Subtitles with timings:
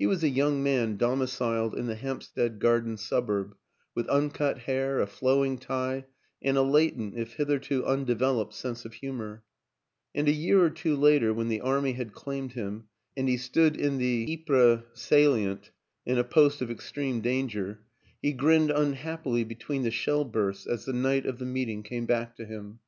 [0.00, 3.54] He was a young man domiciled in the Hampstead Garden Suburb,
[3.94, 6.06] with uncut hair, a flowing tie
[6.42, 9.44] and a latent, if hitherto undeveloped sense of humor;
[10.12, 13.76] and a year or two later, when the Army had claimed him, and he stood
[13.76, 15.70] in the Ypres salient,
[16.04, 17.78] in a post of extreme danger,
[18.20, 22.34] he grinned unhappily between the shell bursts as the night of the meeting came back
[22.34, 22.80] to him.